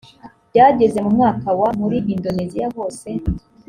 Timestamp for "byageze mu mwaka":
0.49-1.47